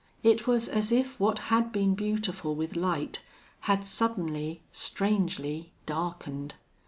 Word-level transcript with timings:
It 0.23 0.47
was 0.47 0.67
as 0.67 0.91
if 0.91 1.19
what 1.19 1.37
had 1.53 1.71
been 1.71 1.93
beautiful 1.93 2.55
with 2.55 2.75
light 2.75 3.21
had 3.59 3.85
suddenly, 3.85 4.63
strangely 4.71 5.73
darkened. 5.85 6.55